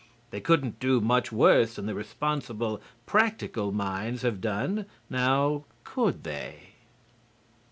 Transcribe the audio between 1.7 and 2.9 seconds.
than the responsible,